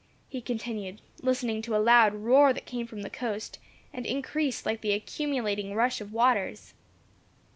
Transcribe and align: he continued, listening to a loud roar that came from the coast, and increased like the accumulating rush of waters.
he 0.29 0.41
continued, 0.41 0.99
listening 1.21 1.61
to 1.61 1.75
a 1.75 1.77
loud 1.77 2.15
roar 2.15 2.53
that 2.53 2.65
came 2.65 2.87
from 2.87 3.03
the 3.03 3.09
coast, 3.11 3.59
and 3.93 4.07
increased 4.07 4.65
like 4.65 4.81
the 4.81 4.93
accumulating 4.93 5.75
rush 5.75 6.01
of 6.01 6.11
waters. 6.11 6.73